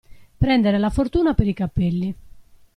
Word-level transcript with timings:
Prendere 0.43 0.79
la 0.79 0.89
fortuna 0.89 1.35
per 1.35 1.45
i 1.45 1.53
capelli. 1.53 2.15